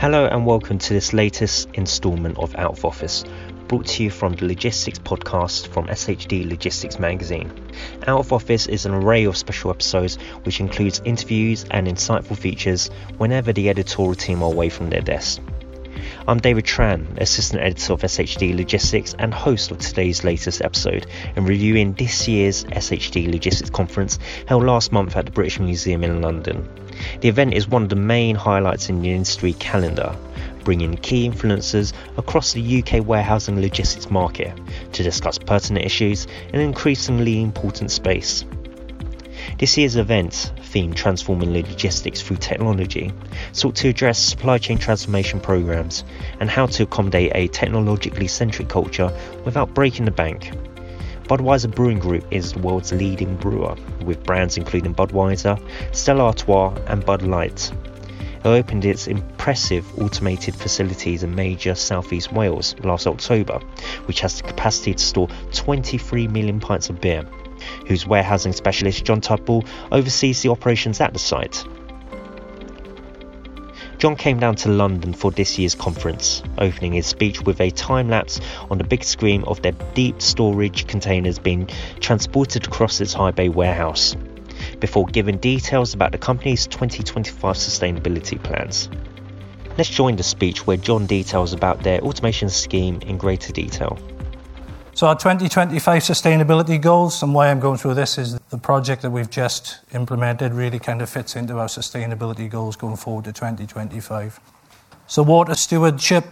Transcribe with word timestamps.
Hello 0.00 0.24
and 0.24 0.46
welcome 0.46 0.78
to 0.78 0.94
this 0.94 1.12
latest 1.12 1.68
instalment 1.74 2.38
of 2.38 2.56
Out 2.56 2.78
of 2.78 2.86
Office, 2.86 3.22
brought 3.68 3.84
to 3.84 4.02
you 4.02 4.08
from 4.08 4.32
the 4.32 4.46
Logistics 4.46 4.98
podcast 4.98 5.66
from 5.66 5.88
SHD 5.88 6.48
Logistics 6.48 6.98
Magazine. 6.98 7.52
Out 8.06 8.20
of 8.20 8.32
Office 8.32 8.66
is 8.66 8.86
an 8.86 8.94
array 8.94 9.24
of 9.24 9.36
special 9.36 9.70
episodes 9.70 10.16
which 10.44 10.58
includes 10.58 11.02
interviews 11.04 11.66
and 11.70 11.86
insightful 11.86 12.38
features 12.38 12.88
whenever 13.18 13.52
the 13.52 13.68
editorial 13.68 14.14
team 14.14 14.42
are 14.42 14.50
away 14.50 14.70
from 14.70 14.88
their 14.88 15.02
desks. 15.02 15.38
I'm 16.28 16.38
David 16.38 16.66
Tran, 16.66 17.18
Assistant 17.18 17.62
Editor 17.62 17.94
of 17.94 18.02
SHD 18.02 18.54
Logistics 18.54 19.14
and 19.18 19.32
host 19.32 19.70
of 19.70 19.78
today's 19.78 20.22
latest 20.22 20.60
episode 20.60 21.06
and 21.34 21.48
reviewing 21.48 21.94
this 21.94 22.28
year's 22.28 22.64
SHD 22.64 23.32
Logistics 23.32 23.70
Conference 23.70 24.18
held 24.46 24.64
last 24.64 24.92
month 24.92 25.16
at 25.16 25.24
the 25.24 25.30
British 25.30 25.58
Museum 25.58 26.04
in 26.04 26.20
London. 26.20 26.68
The 27.22 27.28
event 27.28 27.54
is 27.54 27.68
one 27.68 27.84
of 27.84 27.88
the 27.88 27.96
main 27.96 28.36
highlights 28.36 28.90
in 28.90 29.00
the 29.00 29.10
industry 29.10 29.54
calendar, 29.54 30.14
bringing 30.62 30.98
key 30.98 31.26
influencers 31.28 31.94
across 32.18 32.52
the 32.52 32.82
UK 32.82 33.04
warehousing 33.04 33.58
logistics 33.58 34.10
market 34.10 34.52
to 34.92 35.02
discuss 35.02 35.38
pertinent 35.38 35.86
issues 35.86 36.26
in 36.50 36.56
an 36.56 36.60
increasingly 36.60 37.40
important 37.42 37.90
space. 37.90 38.44
This 39.58 39.76
year's 39.76 39.96
event, 39.96 40.52
themed 40.56 40.94
Transforming 40.94 41.52
Logistics 41.52 42.22
Through 42.22 42.38
Technology, 42.38 43.12
sought 43.52 43.76
to 43.76 43.88
address 43.88 44.18
supply 44.18 44.58
chain 44.58 44.78
transformation 44.78 45.40
programs 45.40 46.04
and 46.40 46.48
how 46.48 46.66
to 46.66 46.84
accommodate 46.84 47.32
a 47.34 47.48
technologically 47.48 48.28
centric 48.28 48.68
culture 48.68 49.12
without 49.44 49.74
breaking 49.74 50.04
the 50.04 50.10
bank. 50.10 50.52
Budweiser 51.24 51.72
Brewing 51.72 51.98
Group 51.98 52.24
is 52.30 52.52
the 52.52 52.58
world's 52.58 52.92
leading 52.92 53.36
brewer, 53.36 53.76
with 54.04 54.24
brands 54.24 54.56
including 54.56 54.94
Budweiser, 54.94 55.62
Stella 55.94 56.24
Artois, 56.24 56.74
and 56.86 57.04
Bud 57.04 57.22
Light. 57.22 57.70
It 58.40 58.46
opened 58.46 58.84
its 58.84 59.06
impressive 59.06 59.86
automated 60.00 60.54
facilities 60.54 61.22
in 61.22 61.34
Magor 61.34 61.74
southeast 61.74 62.32
Wales 62.32 62.74
last 62.82 63.06
October, 63.06 63.60
which 64.06 64.20
has 64.20 64.40
the 64.40 64.48
capacity 64.48 64.94
to 64.94 65.04
store 65.04 65.28
23 65.52 66.26
million 66.28 66.58
pints 66.58 66.88
of 66.88 67.00
beer 67.00 67.24
whose 67.86 68.06
warehousing 68.06 68.52
specialist 68.52 69.04
John 69.04 69.20
Tudball 69.20 69.66
oversees 69.90 70.42
the 70.42 70.50
operations 70.50 71.00
at 71.00 71.12
the 71.12 71.18
site. 71.18 71.64
John 74.00 74.16
came 74.16 74.40
down 74.40 74.54
to 74.56 74.70
London 74.70 75.12
for 75.12 75.30
this 75.30 75.58
year's 75.58 75.74
conference, 75.74 76.42
opening 76.56 76.94
his 76.94 77.04
speech 77.04 77.42
with 77.42 77.60
a 77.60 77.70
time 77.70 78.08
lapse 78.08 78.40
on 78.70 78.78
the 78.78 78.84
big 78.84 79.04
screen 79.04 79.44
of 79.44 79.60
their 79.60 79.72
deep 79.92 80.22
storage 80.22 80.86
containers 80.86 81.38
being 81.38 81.68
transported 82.00 82.66
across 82.66 82.98
its 83.02 83.12
high 83.12 83.30
bay 83.30 83.50
warehouse, 83.50 84.16
before 84.78 85.04
giving 85.04 85.36
details 85.36 85.92
about 85.92 86.12
the 86.12 86.18
company's 86.18 86.66
2025 86.66 87.56
sustainability 87.56 88.42
plans. 88.42 88.88
Let's 89.76 89.90
join 89.90 90.16
the 90.16 90.22
speech 90.22 90.66
where 90.66 90.78
John 90.78 91.04
details 91.04 91.52
about 91.52 91.82
their 91.82 92.00
automation 92.00 92.48
scheme 92.48 93.00
in 93.02 93.18
greater 93.18 93.52
detail. 93.52 93.98
So, 95.00 95.06
our 95.06 95.14
2025 95.14 96.02
sustainability 96.02 96.78
goals, 96.78 97.22
and 97.22 97.32
why 97.32 97.50
I'm 97.50 97.58
going 97.58 97.78
through 97.78 97.94
this 97.94 98.18
is 98.18 98.38
the 98.50 98.58
project 98.58 99.00
that 99.00 99.10
we've 99.10 99.30
just 99.30 99.78
implemented 99.94 100.52
really 100.52 100.78
kind 100.78 101.00
of 101.00 101.08
fits 101.08 101.36
into 101.36 101.58
our 101.58 101.68
sustainability 101.68 102.50
goals 102.50 102.76
going 102.76 102.96
forward 102.96 103.24
to 103.24 103.32
2025. 103.32 104.38
So, 105.06 105.22
water 105.22 105.54
stewardship, 105.54 106.24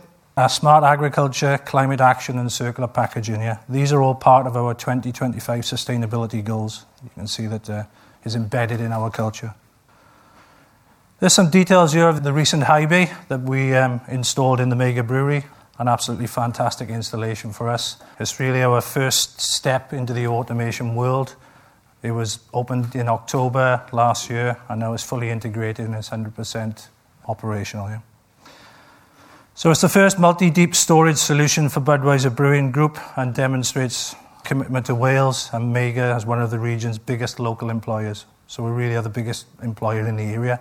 smart 0.51 0.85
agriculture, 0.85 1.57
climate 1.57 2.03
action, 2.03 2.37
and 2.37 2.53
circular 2.53 2.89
packaging. 2.89 3.41
Yeah, 3.41 3.61
these 3.71 3.91
are 3.91 4.03
all 4.03 4.15
part 4.15 4.47
of 4.47 4.55
our 4.55 4.75
2025 4.75 5.63
sustainability 5.63 6.45
goals. 6.45 6.85
You 7.03 7.09
can 7.15 7.27
see 7.27 7.47
that 7.47 7.71
uh, 7.71 7.85
is 8.25 8.37
embedded 8.37 8.83
in 8.83 8.93
our 8.93 9.11
culture. 9.11 9.55
There's 11.21 11.33
some 11.33 11.49
details 11.49 11.95
here 11.95 12.11
of 12.11 12.23
the 12.23 12.35
recent 12.35 12.65
high 12.65 12.85
bay 12.85 13.13
that 13.29 13.41
we 13.41 13.75
um, 13.75 14.03
installed 14.09 14.61
in 14.61 14.69
the 14.69 14.77
Magor 14.77 15.05
brewery 15.05 15.45
an 15.79 15.89
absolutely 15.89 16.27
fantastic 16.27 16.89
installation 16.89 17.53
for 17.53 17.69
us. 17.69 17.97
It's 18.19 18.41
really 18.41 18.63
our 18.63 18.81
first 18.81 19.41
step 19.41 19.93
into 19.93 20.13
the 20.13 20.27
automation 20.27 20.95
world. 20.95 21.37
It 22.03 22.11
was 22.11 22.41
opened 22.53 22.95
in 22.95 23.09
October 23.09 23.85
last 23.93 24.29
year 24.31 24.57
and 24.69 24.81
now 24.81 24.93
it's 24.93 25.05
fully 25.05 25.31
integrated 25.31 25.87
and 25.87 25.95
it's 25.95 26.11
100% 26.11 26.89
operational. 27.27 27.89
Yeah. 27.89 28.01
So 29.55 29.71
it's 29.71 29.81
the 29.81 29.89
first 29.89 30.19
multi 30.19 30.51
deep 30.51 30.75
storage 30.75 31.17
solution 31.17 31.69
for 31.69 31.81
Budweiser 31.81 32.35
Brewing 32.35 32.71
Group 32.71 32.99
and 33.17 33.35
demonstrates 33.35 34.15
commitment 34.45 34.87
to 34.87 34.95
Wales 34.95 35.51
and 35.53 35.73
Magor 35.73 36.01
as 36.01 36.25
one 36.25 36.41
of 36.41 36.51
the 36.51 36.59
region's 36.59 36.99
biggest 36.99 37.41
local 37.41 37.69
employers. 37.69 38.25
So 38.47 38.63
we 38.63 38.71
really 38.71 38.95
are 38.95 39.03
the 39.03 39.09
biggest 39.09 39.47
employer 39.63 40.07
in 40.07 40.17
the 40.17 40.23
area. 40.23 40.61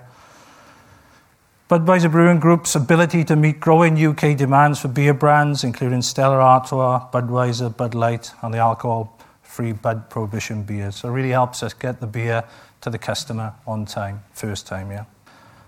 Budweiser 1.69 2.09
Brewing 2.09 2.39
Group's 2.39 2.75
ability 2.75 3.25
to 3.25 3.35
meet 3.35 3.59
growing 3.59 4.01
UK 4.01 4.38
demands 4.38 4.79
for 4.79 4.88
beer 4.88 5.13
brands, 5.13 5.66
including 5.66 6.01
Stella 6.01 6.38
Artois, 6.38 7.11
Budweiser, 7.11 7.75
Bud 7.75 7.94
Light, 7.94 8.31
and 8.41 8.53
the 8.53 8.59
alcohol 8.59 9.19
free 9.41 9.73
Bud 9.73 10.09
Prohibition 10.09 10.63
beers. 10.63 10.95
So 10.95 11.09
it 11.09 11.11
really 11.11 11.31
helps 11.31 11.61
us 11.63 11.73
get 11.73 12.00
the 12.00 12.07
beer 12.07 12.45
to 12.79 12.89
the 12.89 12.97
customer 12.97 13.53
on 13.67 13.85
time, 13.85 14.23
first 14.31 14.66
time, 14.66 14.91
yeah. 14.91 15.03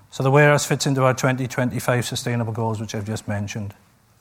So 0.09 0.23
the 0.23 0.31
warehouse 0.31 0.65
fits 0.65 0.87
into 0.87 1.03
our 1.03 1.13
2025 1.13 2.05
sustainable 2.05 2.53
goals, 2.53 2.79
which 2.79 2.95
I've 2.95 3.05
just 3.05 3.27
mentioned, 3.27 3.73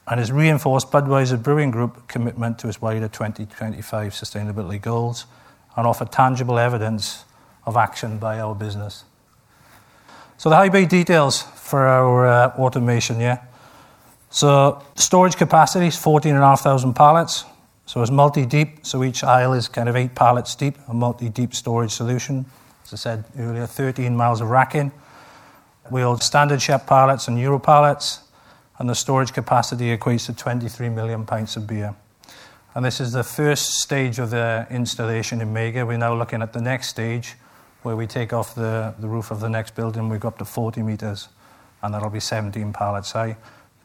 and 0.09 0.19
has 0.19 0.33
reinforced 0.33 0.91
Budweiser 0.91 1.41
Brewing 1.41 1.71
Group 1.71 2.09
commitment 2.09 2.59
to 2.59 2.67
its 2.67 2.83
wider 2.83 3.06
2025 3.06 4.15
sustainability 4.15 4.83
goals 4.83 5.27
and 5.77 5.87
offer 5.87 6.06
tangible 6.06 6.59
evidence 6.59 7.25
of 7.67 7.77
action 7.77 8.19
by 8.19 8.41
our 8.41 8.56
business. 8.56 9.05
So 10.38 10.50
the 10.50 10.56
high 10.56 10.69
bay 10.69 10.87
details 10.87 11.43
for 11.69 11.87
our 11.87 12.27
uh, 12.27 12.49
automation, 12.59 13.21
yeah. 13.21 13.45
So 14.31 14.83
storage 14.95 15.37
capacity 15.37 15.87
is 15.87 15.97
14,500 15.97 16.95
pallets. 16.95 17.45
So 17.87 18.03
it's 18.03 18.11
multi-deep, 18.11 18.84
so 18.84 19.03
each 19.03 19.25
aisle 19.25 19.55
is 19.55 19.67
kind 19.67 19.89
of 19.89 19.97
eight 19.97 20.15
pallets 20.15 20.55
deep, 20.55 20.77
a 20.89 20.95
multi-deep 20.95 21.55
storage 21.55 21.91
solution. 21.91 22.45
As 22.84 22.93
I 22.93 22.97
said 22.97 23.25
earlier, 23.39 23.67
13 23.67 24.15
miles 24.15 24.43
of 24.43 24.51
racking. 24.51 24.93
We 25.91 26.03
hold 26.03 26.23
standard 26.23 26.61
CHEP 26.61 26.87
pallets 26.87 27.29
and 27.29 27.39
Euro 27.39 27.59
pallets, 27.59 28.21
and 28.79 28.91
the 28.91 28.95
storage 28.95 29.33
capacity 29.33 29.97
equates 29.97 30.27
to 30.27 30.35
23 30.35 30.91
million 30.91 31.25
pints 31.25 31.56
of 31.56 31.67
beer. 31.67 31.95
And 32.75 32.85
this 32.85 33.00
is 33.00 33.12
the 33.12 33.25
first 33.25 33.81
stage 33.81 34.19
of 34.19 34.29
the 34.29 34.67
installation 34.71 35.41
in 35.41 35.55
Magor. 35.55 35.87
We're 35.87 35.97
now 35.97 36.15
looking 36.15 36.43
at 36.43 36.53
the 36.53 36.61
next 36.61 36.89
stage, 36.89 37.37
where 37.83 37.97
we 37.97 38.06
take 38.06 38.35
off 38.35 38.55
the, 38.55 38.95
the 38.99 39.09
roof 39.09 39.31
of 39.31 39.41
the 39.41 39.49
next 39.49 39.75
building, 39.75 40.11
we 40.11 40.19
go 40.19 40.29
up 40.29 40.39
to 40.39 40.45
40 40.45 40.83
metres, 40.83 41.29
and 41.83 41.94
that'll 41.94 42.11
be 42.11 42.21
17 42.21 42.72
pallets 42.72 43.12
high. 43.12 43.37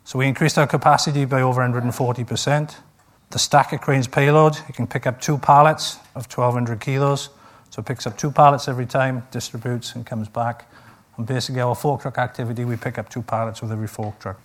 So 0.03 0.19
we 0.19 0.27
increased 0.27 0.57
our 0.57 0.67
capacity 0.67 1.25
by 1.25 1.41
over 1.41 1.61
140%. 1.61 2.75
The 3.29 3.39
stacker 3.39 3.77
crane's 3.77 4.07
payload, 4.07 4.57
it 4.67 4.75
can 4.75 4.87
pick 4.87 5.07
up 5.07 5.21
two 5.21 5.37
pallets 5.37 5.97
of 6.15 6.25
1,200 6.25 6.79
kilos. 6.79 7.29
So 7.69 7.79
it 7.79 7.85
picks 7.85 8.05
up 8.05 8.17
two 8.17 8.31
pallets 8.31 8.67
every 8.67 8.85
time, 8.85 9.25
distributes, 9.31 9.95
and 9.95 10.05
comes 10.05 10.27
back. 10.27 10.69
And 11.17 11.25
basically, 11.25 11.61
our 11.61 11.75
fork 11.75 12.01
truck 12.01 12.17
activity, 12.17 12.65
we 12.65 12.75
pick 12.75 12.97
up 12.97 13.09
two 13.09 13.21
pallets 13.21 13.61
with 13.61 13.71
every 13.71 13.87
fork 13.87 14.19
truck. 14.19 14.39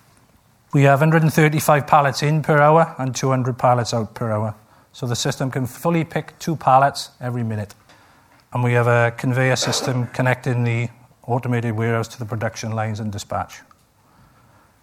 We 0.72 0.82
have 0.82 1.00
135 1.00 1.86
pallets 1.86 2.22
in 2.22 2.42
per 2.42 2.58
hour 2.58 2.94
and 2.98 3.14
200 3.14 3.58
pallets 3.58 3.92
out 3.92 4.14
per 4.14 4.30
hour. 4.30 4.54
So 4.92 5.06
the 5.06 5.16
system 5.16 5.50
can 5.50 5.66
fully 5.66 6.04
pick 6.04 6.38
two 6.38 6.56
pallets 6.56 7.10
every 7.20 7.42
minute 7.42 7.74
and 8.52 8.64
we 8.64 8.72
have 8.72 8.86
a 8.86 9.12
conveyor 9.16 9.56
system 9.56 10.06
connecting 10.08 10.64
the 10.64 10.88
automated 11.28 11.76
warehouse 11.76 12.08
to 12.08 12.18
the 12.18 12.24
production 12.24 12.72
lines 12.72 12.98
and 12.98 13.12
dispatch. 13.12 13.60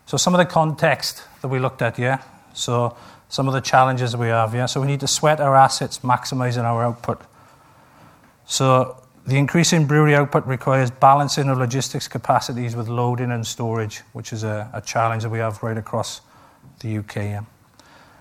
So 0.05 0.17
some 0.17 0.35
of 0.35 0.37
the 0.37 0.45
context 0.45 1.23
that 1.41 1.47
we 1.47 1.59
looked 1.59 1.81
at, 1.81 1.97
yeah. 1.97 2.21
So 2.53 2.95
some 3.27 3.47
of 3.47 3.53
the 3.53 3.61
challenges 3.61 4.15
we 4.15 4.27
have, 4.27 4.53
yeah. 4.53 4.67
So 4.67 4.79
we 4.79 4.87
need 4.87 4.99
to 4.99 5.07
sweat 5.07 5.41
our 5.41 5.55
assets, 5.55 5.99
maximizing 5.99 6.63
our 6.63 6.83
output. 6.83 7.21
So 8.45 9.01
the 9.25 9.37
increase 9.37 9.73
in 9.73 9.87
brewery 9.87 10.13
output 10.13 10.45
requires 10.45 10.91
balancing 10.91 11.49
of 11.49 11.57
logistics 11.57 12.07
capacities 12.07 12.75
with 12.75 12.87
loading 12.87 13.31
and 13.31 13.45
storage, 13.45 14.01
which 14.13 14.31
is 14.31 14.43
a, 14.43 14.69
a 14.73 14.81
challenge 14.81 15.23
that 15.23 15.31
we 15.31 15.39
have 15.39 15.61
right 15.63 15.77
across 15.77 16.21
the 16.81 16.99
UK. 16.99 17.15
Yeah. 17.15 17.41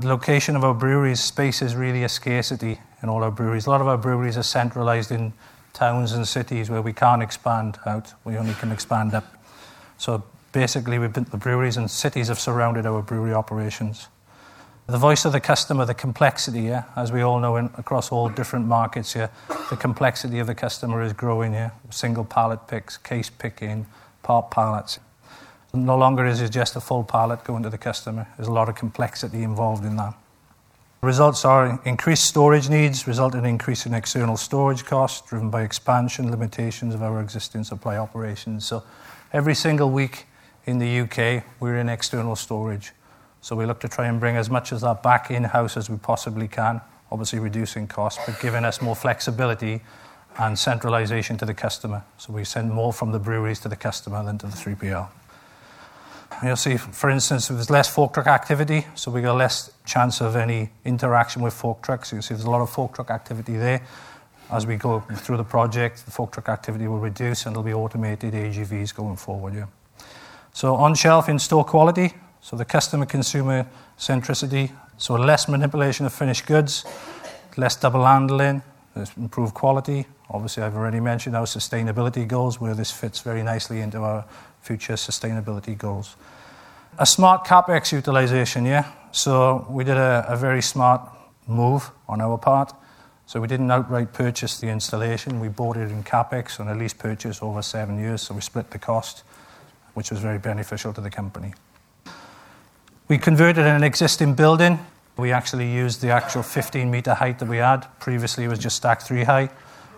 The 0.01 0.09
location 0.09 0.57
of 0.57 0.65
our 0.65 0.75
breweries 0.75 1.21
space 1.21 1.61
is 1.61 1.77
really 1.77 2.03
a 2.03 2.09
scarcity 2.09 2.81
in 3.03 3.11
all 3.11 3.23
our 3.23 3.31
breweries. 3.31 3.67
A 3.67 3.71
lot 3.71 3.83
of 3.83 3.87
our 3.87 3.99
breweries 3.99 4.39
are 4.39 4.43
centralized 4.43 5.13
in 5.13 5.35
towns 5.75 6.13
and 6.13 6.27
cities 6.27 6.71
where 6.71 6.81
we 6.81 6.95
can't 6.95 7.23
expand 7.23 7.79
out. 7.85 8.15
We 8.25 8.39
only 8.39 8.55
can 8.55 8.73
expand 8.73 9.13
up. 9.13 9.25
So 9.99 10.25
basically, 10.53 10.99
we've 10.99 11.13
been, 11.13 11.25
the 11.25 11.37
breweries 11.37 11.77
and 11.77 11.91
cities 11.91 12.29
have 12.29 12.41
surrounded 12.41 12.87
our 12.87 13.03
brewery 13.03 13.35
operations. 13.35 14.09
The 14.87 14.99
voice 14.99 15.25
of 15.25 15.33
the 15.33 15.41
customer, 15.41 15.85
the 15.87 15.95
complexity, 15.95 16.63
yeah, 16.63 16.85
as 16.95 17.11
we 17.11 17.23
all 17.23 17.41
know 17.41 17.57
in, 17.57 17.71
across 17.79 18.13
all 18.13 18.29
different 18.29 18.67
markets 18.67 19.15
here, 19.15 19.31
yeah, 19.49 19.57
the 19.71 19.77
complexity 19.77 20.39
of 20.39 20.47
the 20.47 20.55
customer 20.55 21.03
is 21.03 21.13
growing 21.13 21.53
here. 21.53 21.73
Yeah. 21.85 21.91
Single 21.91 22.25
pallet 22.25 22.67
picks, 22.69 22.99
case 22.99 23.31
picking, 23.31 23.87
part 24.23 24.51
pallets. 24.51 25.01
No 25.73 25.97
longer 25.97 26.27
is 26.27 26.41
it 26.41 26.51
just 26.51 26.77
a 26.77 26.81
full 26.81 27.03
pallet 27.03 27.43
going 27.45 27.63
to 27.63 27.71
the 27.71 27.79
customer. 27.79 28.29
There's 28.37 28.49
a 28.49 28.53
lot 28.53 28.69
of 28.69 28.77
complexity 28.77 29.43
involved 29.43 29.85
in 29.85 29.97
that. 29.97 30.15
The 31.05 31.09
results 31.09 31.45
are 31.45 31.79
increased 31.85 32.25
storage 32.25 32.71
needs, 32.71 33.07
result 33.07 33.35
in 33.35 33.45
increase 33.45 33.85
in 33.85 33.93
external 33.93 34.39
storage 34.39 34.87
costs 34.87 35.29
driven 35.29 35.51
by 35.51 35.61
expansion 35.61 36.31
limitations 36.31 36.95
of 36.95 37.03
our 37.03 37.21
existing 37.21 37.65
supply 37.65 37.99
operations. 37.99 38.65
So 38.65 38.83
every 39.31 39.55
single 39.55 39.91
week 39.91 40.25
in 40.65 40.79
the 40.79 41.01
UK, 41.01 41.45
we're 41.61 41.77
in 41.77 41.91
external 41.91 42.37
storage. 42.37 42.93
So 43.43 43.55
we 43.55 43.67
look 43.67 43.81
to 43.81 43.89
try 43.91 44.07
and 44.07 44.19
bring 44.19 44.37
as 44.37 44.49
much 44.49 44.73
of 44.73 44.81
that 44.81 45.03
back 45.03 45.31
in-house 45.31 45.77
as 45.77 45.91
we 45.91 45.99
possibly 45.99 46.49
can, 46.49 46.81
obviously 47.13 47.39
reducing 47.39 47.87
costs, 47.87 48.25
but 48.25 48.41
giving 48.41 48.65
us 48.65 48.81
more 48.81 48.97
flexibility 48.97 49.83
and 50.39 50.59
centralization 50.59 51.37
to 51.37 51.45
the 51.45 51.53
customer. 51.53 52.03
So 52.17 52.33
we 52.33 52.45
send 52.45 52.73
more 52.73 52.95
from 52.95 53.13
the 53.13 53.19
breweries 53.19 53.61
to 53.61 53.69
the 53.69 53.77
customer 53.77 54.25
than 54.25 54.39
to 54.39 54.47
the 54.47 54.57
3PL. 54.57 55.11
You'll 56.43 56.57
see, 56.57 56.77
for 56.77 57.11
instance, 57.11 57.49
there's 57.49 57.71
less 57.71 57.89
fork 57.89 58.15
truck 58.15 58.27
activity, 58.27 58.87
so 58.95 59.11
we 59.11 59.23
got 59.23 59.37
less 59.37 59.71
chance 59.85 60.21
of 60.21 60.37
any 60.37 60.71
interaction 60.85 61.43
with 61.43 61.55
fork 61.55 61.83
trucks. 61.83 62.13
You 62.13 62.23
see 62.23 62.35
there's 62.35 62.45
a 62.45 62.51
lot 62.51 62.61
of 62.61 62.71
fork 62.71 62.95
truck 62.95 63.11
activity 63.11 63.57
there. 63.57 63.83
As 64.51 64.67
we 64.67 64.77
go 64.77 65.01
through 65.01 65.39
the 65.39 65.45
project, 65.45 66.05
the 66.05 66.11
fork 66.11 66.33
truck 66.33 66.49
activity 66.49 66.87
will 66.87 66.99
reduce 66.99 67.47
and 67.47 67.55
there'll 67.55 67.65
be 67.65 67.73
automated 67.73 68.35
AGVs 68.35 68.95
going 68.95 69.17
forward. 69.17 69.55
Yeah. 69.55 69.67
So 70.53 70.75
on 70.75 70.95
shelf 70.95 71.29
in 71.29 71.39
store 71.39 71.65
quality, 71.65 72.13
so 72.41 72.57
the 72.57 72.65
customer 72.65 73.07
consumer 73.07 73.67
centricity, 73.99 74.71
so 74.99 75.15
less 75.15 75.49
manipulation 75.49 76.05
of 76.05 76.13
finished 76.13 76.47
goods, 76.47 76.85
less 77.57 77.77
double 77.77 78.05
handling, 78.05 78.63
improved 79.17 79.55
quality. 79.55 80.07
Obviously, 80.31 80.63
I've 80.63 80.77
already 80.77 81.01
mentioned 81.01 81.35
our 81.37 81.47
sustainability 81.47 82.27
goals, 82.29 82.61
where 82.61 82.75
this 82.75 82.91
fits 82.91 83.21
very 83.21 83.43
nicely 83.43 83.81
into 83.81 83.99
our 83.99 84.25
future 84.65 84.95
sustainability 84.95 85.77
goals. 85.77 86.17
A 86.99 87.05
smart 87.05 87.45
capex 87.45 87.93
utilization, 87.93 88.65
yeah. 88.65 88.91
So 89.13 89.67
we 89.69 89.85
did 89.85 89.97
a, 89.97 90.25
a 90.27 90.37
very 90.37 90.63
smart 90.63 91.03
move 91.47 91.91
on 92.09 92.21
our 92.21 92.39
part. 92.39 92.73
So 93.27 93.41
we 93.41 93.49
didn't 93.49 93.71
outright 93.71 94.13
purchase 94.13 94.59
the 94.59 94.69
installation. 94.69 95.39
We 95.41 95.49
bought 95.49 95.77
it 95.77 95.91
in 95.91 96.03
capex 96.03 96.61
on 96.61 96.69
a 96.69 96.75
lease 96.75 96.95
purchase 96.95 97.43
over 97.43 97.63
seven 97.63 97.99
years. 97.99 98.23
So 98.23 98.35
we 98.35 98.41
split 98.41 98.71
the 98.71 98.79
cost, 98.79 99.23
which 99.93 100.11
was 100.11 100.21
very 100.21 100.39
beneficial 100.39 100.93
to 100.95 101.01
the 101.01 101.11
company. 101.11 101.53
We 103.09 103.19
converted 103.19 103.67
an 103.67 103.85
existing 103.85 104.35
building. 104.35 104.79
We 105.17 105.31
actually 105.31 105.71
used 105.71 106.01
the 106.01 106.11
actual 106.11 106.43
15 106.43 106.91
meter 106.91 107.15
height 107.15 107.39
that 107.39 107.49
we 107.49 107.59
had. 107.59 107.87
Previously, 108.01 108.45
it 108.45 108.49
was 108.49 108.59
just 108.59 108.77
stack 108.77 109.03
three 109.03 109.25
high. 109.25 109.51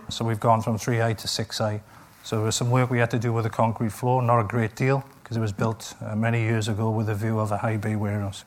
So 0.09 0.25
we've 0.25 0.41
gone 0.41 0.61
from 0.61 0.77
three 0.77 0.99
high 0.99 1.15
to 1.15 1.29
six 1.29 1.59
high. 1.59 1.83
So 2.26 2.34
there 2.34 2.44
was 2.44 2.56
some 2.56 2.73
work 2.73 2.90
we 2.90 2.99
had 2.99 3.12
to 3.12 3.20
do 3.20 3.32
with 3.32 3.44
the 3.44 3.50
concrete 3.50 3.93
floor, 3.93 4.20
not 4.20 4.40
a 4.40 4.43
great 4.43 4.75
deal, 4.75 5.05
because 5.23 5.37
it 5.37 5.40
was 5.40 5.52
built 5.52 5.94
uh, 6.00 6.17
many 6.17 6.40
years 6.40 6.67
ago 6.67 6.90
with 6.90 7.08
a 7.08 7.14
view 7.14 7.38
of 7.38 7.52
a 7.52 7.58
high 7.58 7.76
bay 7.76 7.94
warehouse. 7.94 8.44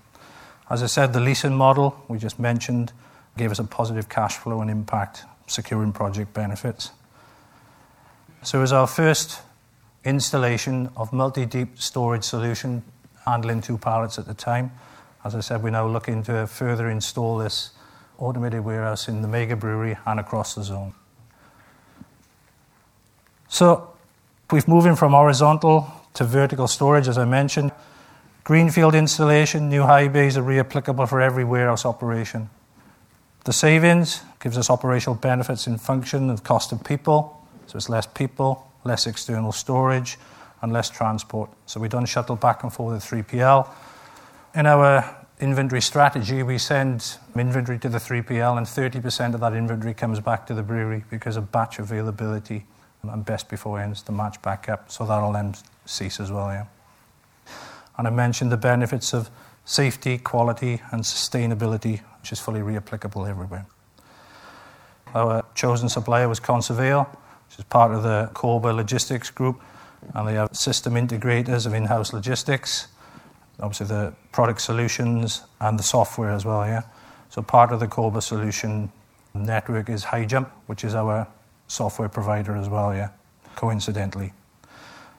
As 0.70 0.84
I 0.84 0.88
said, 0.88 1.14
the 1.14 1.22
leasing 1.22 1.56
model 1.56 1.96
we 2.10 2.18
just 2.18 2.40
mentioned 2.40 2.92
gave 3.38 3.52
us 3.52 3.60
a 3.60 3.64
positive 3.64 4.10
cash 4.10 4.36
flow 4.36 4.60
and 4.60 4.70
impact, 4.70 5.24
securing 5.48 5.94
project 5.94 6.34
benefits. 6.34 6.92
So 8.44 8.58
it 8.58 8.62
was 8.64 8.74
our 8.74 8.86
first 8.86 9.40
installation 10.04 10.90
of 10.98 11.14
multi-deep 11.14 11.80
storage 11.80 12.26
solution, 12.26 12.84
handling 13.24 13.62
two 13.62 13.78
pallets 13.78 14.20
at 14.20 14.26
the 14.26 14.34
time. 14.34 14.74
As 15.24 15.36
I 15.36 15.40
said, 15.40 15.64
we're 15.64 15.70
now 15.70 15.88
looking 15.88 16.22
to 16.24 16.48
further 16.48 16.90
install 16.90 17.38
this 17.38 17.70
automated 18.18 18.66
warehouse 18.66 19.08
in 19.08 19.22
the 19.22 19.30
Magor 19.30 19.56
brewery 19.56 19.98
and 20.06 20.20
across 20.20 20.54
the 20.56 20.64
zone. 20.64 20.94
So 23.50 23.90
we've 24.52 24.68
moving 24.68 24.96
from 24.96 25.12
horizontal 25.12 25.92
to 26.14 26.24
vertical 26.24 26.68
storage, 26.68 27.08
as 27.08 27.18
I 27.18 27.26
mentioned. 27.26 27.72
Greenfield 28.44 28.96
installation, 28.96 29.70
new 29.70 29.82
high 29.84 30.08
bays 30.08 30.38
are 30.38 30.44
reapplicable 30.44 31.10
for 31.10 31.20
every 31.20 31.44
warehouse 31.44 31.86
operation. 31.86 32.50
The 33.46 33.54
savings 33.54 34.22
gives 34.40 34.58
us 34.58 34.70
operational 34.70 35.16
benefits 35.16 35.66
in 35.66 35.78
function 35.78 36.30
of 36.30 36.44
cost 36.44 36.72
of 36.72 36.84
people, 36.84 37.44
so 37.68 37.78
it's 37.78 37.90
less 37.90 38.06
people, 38.06 38.72
less 38.84 39.08
external 39.08 39.52
storage, 39.52 40.18
and 40.62 40.72
less 40.72 40.90
transport. 40.90 41.50
So 41.66 41.80
we 41.80 41.88
don't 41.88 42.06
shuttle 42.06 42.36
back 42.36 42.64
and 42.64 42.72
forth 42.72 42.94
with 43.12 43.26
3PL. 43.28 43.68
In 44.56 44.66
our 44.66 45.26
inventory 45.40 45.82
strategy, 45.82 46.44
we 46.44 46.58
send 46.58 47.18
inventory 47.36 47.80
to 47.80 47.90
the 47.90 47.98
3PL, 47.98 48.58
and 48.58 48.68
30% 48.68 49.34
of 49.34 49.40
that 49.40 49.54
inventory 49.54 49.94
comes 49.94 50.20
back 50.20 50.46
to 50.48 50.54
the 50.54 50.64
brewery 50.64 51.04
because 51.10 51.36
of 51.36 51.52
batch 51.52 51.80
availability 51.80 52.66
and 53.04 53.26
best 53.26 53.50
before 53.50 53.80
ends 53.80 54.04
the 54.04 54.12
match 54.12 54.42
back 54.42 54.70
up. 54.70 54.92
So 54.92 55.06
that'll 55.06 55.32
then 55.32 55.56
cease 55.86 56.20
as 56.20 56.32
well, 56.32 56.50
yeah. 56.50 56.66
And 57.98 58.08
I 58.08 58.12
mentioned 58.12 58.52
the 58.52 58.58
benefits 58.58 59.14
of 59.14 59.30
safety, 59.66 60.18
quality, 60.18 60.82
and 60.92 61.04
sustainability, 61.04 62.02
which 62.22 62.32
is 62.32 62.40
fully 62.40 62.62
reapplicable 62.62 63.30
everywhere. 63.30 63.66
Our 65.14 65.44
chosen 65.56 65.90
supplier 65.90 66.30
was 66.30 66.40
Consoveyo, 66.40 67.08
which 67.08 67.60
is 67.60 67.66
part 67.66 67.92
of 67.92 68.04
the 68.04 68.30
Körber 68.34 68.76
Logistics 68.76 69.32
Group, 69.32 69.60
and 70.14 70.28
they 70.28 70.36
have 70.36 70.56
system 70.56 70.94
integrators 70.94 71.66
of 71.66 71.74
in-house 71.74 72.14
logistics, 72.14 72.88
obviously 73.60 73.88
the 73.88 74.14
product 74.32 74.62
solutions 74.62 75.42
and 75.60 75.78
the 75.78 75.84
software 75.84 76.32
as 76.32 76.46
well, 76.46 76.66
yeah. 76.66 76.84
So 77.30 77.42
part 77.42 77.72
of 77.72 77.80
the 77.80 77.88
Körber 77.88 78.24
solution 78.24 78.92
network 79.34 79.90
is 79.90 80.06
HighJump, 80.06 80.48
which 80.68 80.84
is 80.84 80.96
our 80.96 81.28
software 81.70 82.10
provider 82.10 82.56
as 82.58 82.68
well, 82.68 82.94
yeah, 82.94 83.10
coincidentally. 83.56 84.34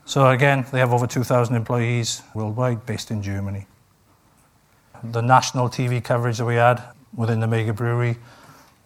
So 0.05 0.29
again, 0.29 0.67
they 0.73 0.81
have 0.81 0.93
over 0.93 1.07
2,000 1.07 1.55
employees 1.55 2.23
worldwide 2.35 2.85
based 2.85 3.11
in 3.11 3.23
Germany. 3.23 3.67
The 5.03 5.23
national 5.23 5.71
TV 5.71 6.05
coverage 6.05 6.39
that 6.39 6.45
we 6.45 6.57
had 6.57 6.83
within 7.15 7.41
the 7.41 7.47
Magor 7.47 7.73
brewery, 7.73 8.17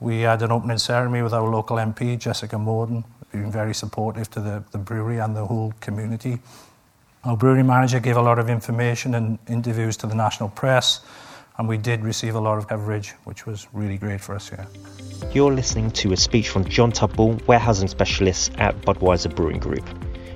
we 0.01 0.21
had 0.21 0.43
an 0.43 0.53
opening 0.53 0.79
ceremony 0.79 1.23
with 1.23 1.33
our 1.33 1.49
local 1.49 1.79
MP, 1.79 2.19
Jessica 2.19 2.59
Morden, 2.59 3.05
being 3.33 3.51
very 3.51 3.75
supportive 3.75 4.31
to 4.31 4.41
the, 4.41 4.65
the 4.71 4.79
brewery 4.79 5.19
and 5.19 5.35
the 5.35 5.45
whole 5.47 5.73
community. 5.81 6.39
Our 7.25 7.37
brewery 7.37 7.63
manager 7.63 8.01
gave 8.01 8.17
a 8.17 8.23
lot 8.23 8.39
of 8.39 8.51
information 8.51 9.15
and 9.15 9.39
interviews 9.49 9.97
to 9.99 10.07
the 10.07 10.15
national 10.15 10.51
press 10.51 11.01
and 11.57 11.69
we 11.69 11.77
did 11.77 12.03
receive 12.03 12.35
a 12.35 12.41
lot 12.41 12.59
of 12.59 12.69
coverage, 12.69 13.11
which 13.25 13.47
was 13.47 13.69
really 13.73 13.97
great 13.97 14.21
for 14.21 14.35
us. 14.35 14.51
Yeah. 14.51 14.67
You're 15.33 15.53
listening 15.53 15.91
to 15.93 16.13
a 16.13 16.17
speech 16.17 16.49
from 16.49 16.65
John 16.65 16.91
Tudball, 16.91 17.47
warehousing 17.47 17.89
specialist 17.89 18.53
at 18.59 18.81
Budweiser 18.83 19.35
Brewing 19.35 19.61
Group. 19.61 19.89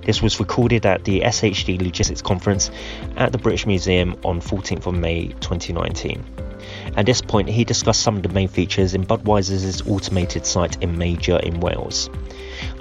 This 0.05 0.23
was 0.23 0.41
recorded 0.41 0.87
at 0.87 1.05
the 1.05 1.21
SHD 1.21 1.83
Logistics 1.83 2.23
Conference 2.23 2.71
at 3.17 3.33
the 3.33 3.39
British 3.39 3.67
Museum 3.67 4.17
on 4.25 4.41
14th 4.41 4.87
of 4.87 4.95
May 4.95 5.29
2019. 5.29 6.25
At 6.97 7.05
this 7.07 7.21
point, 7.21 7.49
he 7.49 7.65
discussed 7.65 8.03
some 8.03 8.17
of 8.17 8.23
the 8.23 8.29
main 8.29 8.49
features 8.49 8.95
in 8.95 9.05
Budweiser's 9.05 9.83
automated 9.83 10.47
site 10.47 10.81
in 10.83 10.97
Magor 10.97 11.39
in 11.43 11.61
Wales. 11.61 12.09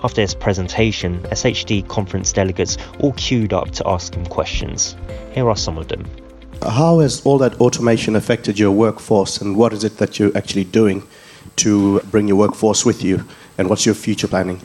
After 0.03 0.21
his 0.21 0.35
presentation, 0.35 1.19
SHD 1.23 1.87
conference 1.87 2.31
delegates 2.31 2.77
all 2.99 3.13
queued 3.13 3.51
up 3.51 3.71
to 3.71 3.87
ask 3.87 4.13
him 4.13 4.25
questions. 4.25 4.95
Here 5.33 5.49
are 5.49 5.57
some 5.57 5.77
of 5.77 5.87
them. 5.87 6.05
How 6.61 6.99
has 6.99 7.21
all 7.25 7.37
that 7.39 7.59
automation 7.61 8.15
affected 8.15 8.57
your 8.59 8.71
workforce, 8.71 9.41
and 9.41 9.55
what 9.55 9.73
is 9.73 9.83
it 9.83 9.97
that 9.97 10.19
you're 10.19 10.35
actually 10.37 10.63
doing 10.65 11.03
to 11.57 11.99
bring 12.11 12.27
your 12.27 12.37
workforce 12.37 12.85
with 12.85 13.03
you, 13.03 13.25
and 13.57 13.69
what's 13.69 13.85
your 13.85 13.95
future 13.95 14.27
planning? 14.27 14.61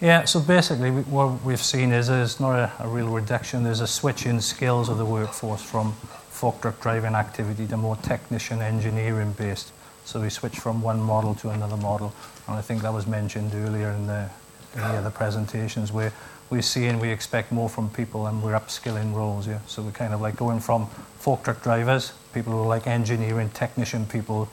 Yeah, 0.00 0.24
so 0.24 0.40
basically, 0.40 0.90
what 0.90 1.42
we've 1.42 1.62
seen 1.62 1.92
is 1.92 2.08
there's 2.08 2.38
not 2.38 2.52
a, 2.52 2.72
a 2.80 2.88
real 2.88 3.08
reduction, 3.08 3.64
there's 3.64 3.80
a 3.80 3.86
switch 3.86 4.26
in 4.26 4.40
skills 4.40 4.88
of 4.88 4.98
the 4.98 5.04
workforce 5.04 5.62
from 5.62 5.92
fork 5.92 6.60
truck 6.60 6.80
driving 6.80 7.14
activity 7.14 7.66
to 7.66 7.76
more 7.76 7.96
technician 7.96 8.60
engineering 8.60 9.32
based. 9.32 9.72
So 10.04 10.20
we 10.20 10.30
switch 10.30 10.58
from 10.58 10.82
one 10.82 11.00
model 11.00 11.34
to 11.36 11.50
another 11.50 11.76
model, 11.78 12.12
and 12.46 12.56
I 12.56 12.60
think 12.60 12.82
that 12.82 12.92
was 12.92 13.06
mentioned 13.06 13.54
earlier 13.54 13.90
in 13.90 14.06
the, 14.06 14.28
in 14.74 14.80
the 14.80 14.98
other 14.98 15.10
presentations 15.10 15.92
where 15.92 16.12
we 16.50 16.62
see 16.62 16.86
and 16.86 17.00
we 17.00 17.08
expect 17.08 17.50
more 17.50 17.68
from 17.68 17.90
people 17.90 18.26
and 18.26 18.42
we're 18.42 18.52
upskilling 18.52 19.12
roles, 19.14 19.46
yeah. 19.46 19.58
So 19.66 19.82
we're 19.82 19.90
kind 19.90 20.14
of 20.14 20.20
like 20.20 20.36
going 20.36 20.60
from 20.60 20.86
fork 21.18 21.42
truck 21.42 21.62
drivers, 21.62 22.12
people 22.32 22.52
who 22.52 22.60
are 22.60 22.66
like 22.66 22.86
engineering, 22.86 23.50
technician 23.50 24.06
people, 24.06 24.48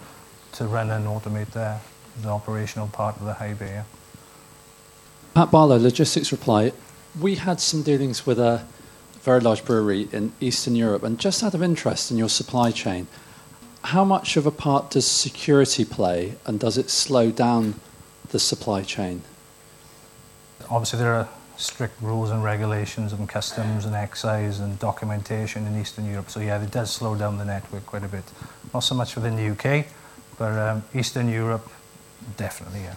to 0.53 0.65
run 0.65 0.89
and 0.89 1.05
automate 1.05 1.51
the, 1.51 1.77
the 2.21 2.29
operational 2.29 2.87
part 2.87 3.17
of 3.17 3.25
the 3.25 3.33
high 3.33 3.53
bay, 3.53 3.67
yeah. 3.67 3.83
Pat 5.33 5.51
Barlow, 5.51 5.77
Logistics 5.77 6.31
Reply. 6.31 6.71
We 7.19 7.35
had 7.35 7.59
some 7.59 7.83
dealings 7.83 8.25
with 8.25 8.39
a 8.39 8.65
very 9.21 9.39
large 9.39 9.63
brewery 9.65 10.07
in 10.11 10.33
Eastern 10.39 10.75
Europe, 10.75 11.03
and 11.03 11.19
just 11.19 11.43
out 11.43 11.53
of 11.53 11.63
interest 11.63 12.11
in 12.11 12.17
your 12.17 12.29
supply 12.29 12.71
chain, 12.71 13.07
how 13.85 14.03
much 14.03 14.37
of 14.37 14.45
a 14.45 14.51
part 14.51 14.91
does 14.91 15.07
security 15.07 15.85
play, 15.85 16.35
and 16.45 16.59
does 16.59 16.77
it 16.77 16.89
slow 16.89 17.31
down 17.31 17.79
the 18.29 18.39
supply 18.39 18.83
chain? 18.83 19.21
Obviously, 20.69 20.99
there 20.99 21.13
are 21.13 21.29
strict 21.57 22.01
rules 22.01 22.31
and 22.31 22.43
regulations 22.43 23.13
and 23.13 23.29
customs 23.29 23.85
and 23.85 23.95
excise 23.95 24.59
and 24.59 24.79
documentation 24.79 25.65
in 25.67 25.79
Eastern 25.79 26.05
Europe. 26.05 26.29
So 26.29 26.39
yeah, 26.39 26.61
it 26.61 26.71
does 26.71 26.91
slow 26.91 27.15
down 27.15 27.37
the 27.37 27.45
network 27.45 27.85
quite 27.85 28.03
a 28.03 28.07
bit. 28.07 28.23
Not 28.73 28.81
so 28.81 28.95
much 28.95 29.15
within 29.15 29.35
the 29.35 29.51
UK, 29.51 29.85
but 30.37 30.57
um, 30.57 30.83
Eastern 30.93 31.29
Europe, 31.29 31.69
definitely, 32.37 32.81
yeah. 32.81 32.95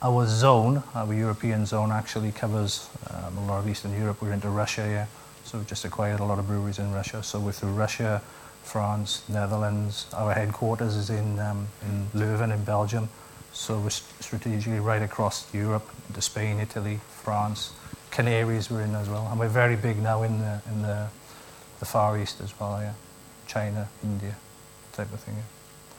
Our 0.00 0.26
zone, 0.26 0.82
our 0.94 1.12
European 1.12 1.66
zone, 1.66 1.90
actually 1.90 2.30
covers 2.30 2.88
um, 3.10 3.38
a 3.38 3.46
lot 3.46 3.58
of 3.58 3.68
Eastern 3.68 3.92
Europe. 3.98 4.22
We're 4.22 4.32
into 4.32 4.48
Russia, 4.48 4.86
yeah. 4.88 5.06
So 5.44 5.58
we've 5.58 5.66
just 5.66 5.84
acquired 5.84 6.20
a 6.20 6.24
lot 6.24 6.38
of 6.38 6.46
breweries 6.46 6.78
in 6.78 6.92
Russia. 6.92 7.22
So 7.22 7.40
we're 7.40 7.52
through 7.52 7.72
Russia, 7.72 8.22
France, 8.62 9.22
Netherlands. 9.28 10.06
Our 10.12 10.34
headquarters 10.34 10.94
is 10.94 11.10
in, 11.10 11.38
um, 11.40 11.68
in 11.82 12.06
Leuven 12.14 12.54
in 12.54 12.62
Belgium. 12.64 13.08
So 13.52 13.78
we're 13.78 13.90
strategically 13.90 14.80
right 14.80 15.02
across 15.02 15.52
Europe, 15.52 15.88
to 16.14 16.22
Spain, 16.22 16.60
Italy, 16.60 17.00
France, 17.22 17.72
Canaries 18.10 18.70
we're 18.70 18.82
in 18.82 18.94
as 18.94 19.08
well. 19.08 19.28
And 19.30 19.38
we're 19.38 19.48
very 19.48 19.76
big 19.76 20.00
now 20.02 20.22
in 20.22 20.38
the, 20.38 20.62
in 20.70 20.82
the 20.82 21.08
the 21.78 21.86
Far 21.86 22.18
East 22.18 22.40
as 22.40 22.58
well, 22.58 22.80
yeah. 22.80 22.92
China, 23.46 23.88
India, 24.02 24.36
type 24.92 25.12
of 25.12 25.20
thing. 25.20 25.34
Yeah. 25.36 25.42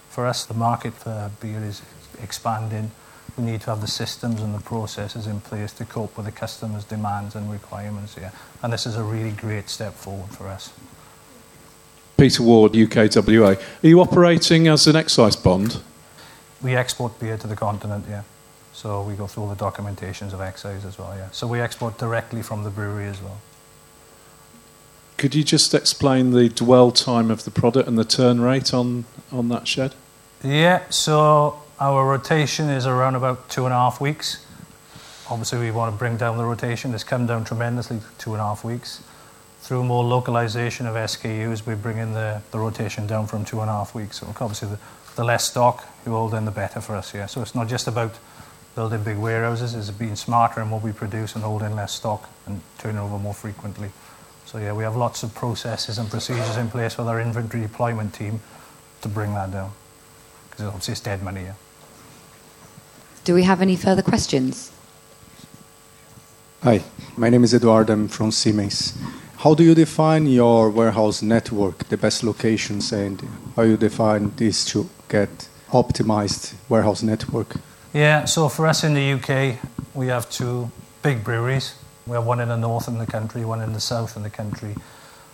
For 0.09 0.25
us, 0.25 0.45
the 0.45 0.53
market 0.53 0.93
for 0.93 1.31
beer 1.41 1.63
is 1.63 1.81
expanding. 2.21 2.91
We 3.37 3.43
need 3.43 3.61
to 3.61 3.67
have 3.67 3.81
the 3.81 3.87
systems 3.87 4.41
and 4.41 4.53
the 4.53 4.59
processes 4.59 5.27
in 5.27 5.39
place 5.39 5.71
to 5.73 5.85
cope 5.85 6.17
with 6.17 6.25
the 6.25 6.31
customers' 6.31 6.83
demands 6.83 7.35
and 7.35 7.51
requirements. 7.51 8.15
Yeah. 8.19 8.31
And 8.61 8.73
this 8.73 8.85
is 8.85 8.97
a 8.97 9.03
really 9.03 9.31
great 9.31 9.69
step 9.69 9.93
forward 9.93 10.29
for 10.31 10.47
us. 10.47 10.73
Peter 12.17 12.43
Ward, 12.43 12.73
UKWA. 12.73 13.57
Are 13.83 13.87
you 13.87 14.01
operating 14.01 14.67
as 14.67 14.87
an 14.87 14.95
excise 14.95 15.37
bond? 15.37 15.81
We 16.61 16.75
export 16.75 17.19
beer 17.19 17.37
to 17.37 17.47
the 17.47 17.55
continent, 17.55 18.05
yeah. 18.09 18.23
So 18.73 19.01
we 19.03 19.15
go 19.15 19.27
through 19.27 19.43
all 19.43 19.49
the 19.49 19.55
documentations 19.55 20.33
of 20.33 20.41
excise 20.41 20.85
as 20.85 20.97
well, 20.97 21.13
yeah. 21.15 21.29
So 21.31 21.47
we 21.47 21.59
export 21.59 21.97
directly 21.97 22.41
from 22.41 22.63
the 22.63 22.69
brewery 22.69 23.07
as 23.07 23.21
well. 23.21 23.39
Could 25.17 25.35
you 25.35 25.43
just 25.43 25.73
explain 25.73 26.31
the 26.31 26.47
dwell 26.47 26.91
time 26.91 27.29
of 27.29 27.43
the 27.43 27.51
product 27.51 27.89
and 27.89 27.97
the 27.97 28.05
turn 28.05 28.39
rate 28.39 28.73
on, 28.73 29.03
on 29.31 29.49
that 29.49 29.67
shed? 29.67 29.93
Yeah, 30.43 30.83
so 30.89 31.61
our 31.79 32.09
rotation 32.09 32.69
is 32.69 32.85
around 32.85 33.15
about 33.15 33.49
two 33.49 33.65
and 33.65 33.73
a 33.73 33.77
half 33.77 33.99
weeks. 33.99 34.45
Obviously, 35.29 35.59
we 35.59 35.71
want 35.71 35.93
to 35.93 35.99
bring 35.99 36.15
down 36.15 36.37
the 36.37 36.45
rotation. 36.45 36.93
It's 36.93 37.03
come 37.03 37.27
down 37.27 37.43
tremendously, 37.43 37.99
two 38.17 38.31
and 38.31 38.41
a 38.41 38.45
half 38.45 38.63
weeks. 38.63 39.03
Through 39.59 39.83
more 39.83 40.03
localization 40.03 40.87
of 40.87 40.95
SKUs, 40.95 41.65
we 41.65 41.75
bring 41.75 41.97
in 41.97 42.13
the, 42.13 42.41
the 42.51 42.57
rotation 42.57 43.05
down 43.05 43.27
from 43.27 43.43
two 43.43 43.59
and 43.59 43.69
a 43.69 43.73
half 43.73 43.93
weeks. 43.93 44.21
So 44.21 44.27
obviously, 44.39 44.69
the, 44.69 44.79
the 45.19 45.25
less 45.25 45.49
stock 45.49 45.85
you 46.05 46.13
hold 46.13 46.33
in, 46.33 46.45
the 46.45 46.51
better 46.51 46.79
for 46.79 46.95
us. 46.95 47.13
Yeah. 47.13 47.25
So 47.25 47.41
it's 47.41 47.53
not 47.53 47.67
just 47.67 47.89
about 47.89 48.17
building 48.73 49.03
big 49.03 49.17
warehouses; 49.17 49.75
it's 49.75 49.91
being 49.91 50.15
smarter 50.15 50.61
in 50.61 50.69
what 50.69 50.81
we 50.81 50.93
produce 50.93 51.35
and 51.35 51.43
holding 51.43 51.75
less 51.75 51.91
stock 51.91 52.29
and 52.45 52.61
turning 52.77 52.99
over 52.99 53.17
more 53.19 53.33
frequently. 53.33 53.89
So 54.45 54.59
yeah, 54.59 54.71
we 54.71 54.83
have 54.83 54.95
lots 54.95 55.21
of 55.23 55.35
processes 55.35 55.97
and 55.97 56.09
procedures 56.09 56.55
in 56.55 56.69
place 56.69 56.97
with 56.97 57.07
our 57.09 57.19
inventory 57.19 57.63
deployment 57.63 58.13
team 58.13 58.39
to 59.01 59.09
bring 59.09 59.33
that 59.33 59.51
down 59.51 59.71
because 60.49 60.67
obviously 60.67 60.93
it's 60.93 61.01
dead 61.01 61.21
money. 61.21 61.41
Yeah. 61.41 61.55
Do 63.25 63.33
we 63.35 63.43
have 63.43 63.61
any 63.61 63.75
further 63.75 64.01
questions? 64.01 64.71
Hi, 66.63 66.81
my 67.17 67.29
name 67.29 67.43
is 67.43 67.53
Eduardo. 67.53 67.91
I'm 67.91 68.07
from 68.07 68.31
Siemens. 68.31 68.97
How 69.39 69.53
do 69.53 69.63
you 69.65 69.75
define 69.75 70.27
your 70.27 70.69
warehouse 70.69 71.21
network, 71.21 71.89
the 71.89 71.97
best 71.97 72.23
locations, 72.23 72.93
and 72.93 73.21
how 73.57 73.63
you 73.63 73.75
define 73.75 74.31
these 74.37 74.63
to 74.71 74.89
get 75.09 75.49
optimized 75.71 76.53
warehouse 76.69 77.03
network? 77.03 77.55
Yeah, 77.93 78.25
so 78.25 78.49
for 78.49 78.67
us 78.67 78.83
in 78.83 78.93
the 78.93 79.13
UK, 79.13 79.57
we 79.93 80.07
have 80.07 80.29
two 80.29 80.71
big 81.01 81.23
breweries. 81.23 81.75
We 82.05 82.13
have 82.13 82.25
one 82.25 82.39
in 82.39 82.49
the 82.49 82.57
north 82.57 82.87
in 82.87 82.97
the 82.97 83.05
country, 83.05 83.43
one 83.43 83.61
in 83.61 83.73
the 83.73 83.79
south 83.79 84.15
in 84.15 84.23
the 84.23 84.29
country. 84.29 84.75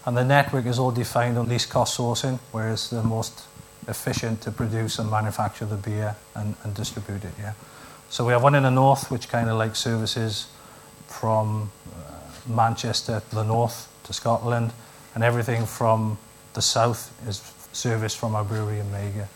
And 0.06 0.16
the 0.16 0.24
network 0.24 0.66
is 0.66 0.80
all 0.80 0.92
defined 0.92 1.38
on 1.38 1.50
least 1.50 1.70
cost 1.70 1.98
sourcing, 1.98 2.40
where 2.52 2.72
it's 2.72 2.90
the 2.90 3.04
most 3.04 3.44
efficient 3.88 4.42
to 4.42 4.52
produce 4.52 5.00
and 5.00 5.10
manufacture 5.10 5.66
the 5.66 5.76
beer 5.76 6.16
and, 6.36 6.56
and 6.64 6.74
distribute 6.74 7.24
it, 7.24 7.34
yeah. 7.40 7.54
So 8.10 8.26
we 8.26 8.34
have 8.34 8.44
one 8.44 8.56
in 8.56 8.64
the 8.64 8.72
north, 8.72 9.12
which 9.12 9.30
kind 9.30 9.50
of 9.50 9.58
like 9.58 9.76
services 9.76 10.48
from 11.08 11.72
uh, 11.92 12.54
Manchester 12.54 13.22
to 13.30 13.36
the 13.36 13.44
north 13.44 13.90
to 14.04 14.14
Scotland, 14.14 14.72
and 15.16 15.24
everything 15.24 15.66
from 15.66 16.18
the 16.54 16.62
south 16.62 17.12
is 17.28 17.42
serviced 17.74 18.18
from 18.18 18.36
our 18.36 18.44
brewery 18.44 18.80
in 18.80 18.92
Magor. 18.92 19.28